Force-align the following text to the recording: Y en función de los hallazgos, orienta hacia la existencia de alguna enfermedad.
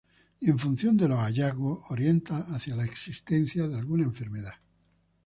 Y 0.39 0.49
en 0.49 0.57
función 0.57 0.97
de 0.97 1.07
los 1.07 1.19
hallazgos, 1.19 1.85
orienta 1.91 2.39
hacia 2.47 2.75
la 2.75 2.83
existencia 2.85 3.67
de 3.67 3.77
alguna 3.77 4.03
enfermedad. 4.03 4.55